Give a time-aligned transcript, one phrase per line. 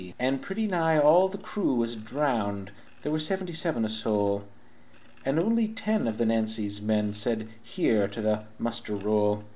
[0.17, 2.71] "And pretty nigh all o' the crew was drowned
[3.03, 4.45] (There was seventy seven o' soul),
[5.23, 9.43] And only ten of the Nancy's men Said 'Here!' to the muster roll.